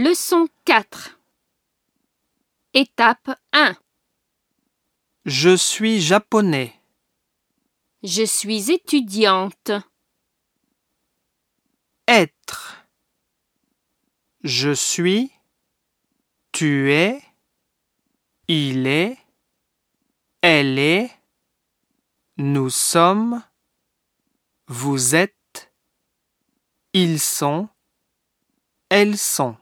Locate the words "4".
0.64-1.18